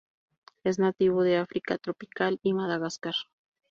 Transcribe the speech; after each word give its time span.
Es 0.63 0.79
nativo 0.79 1.21
de 1.21 1.37
África 1.37 1.77
tropical 1.77 2.39
y 2.41 2.53
Madagascar. 2.55 3.13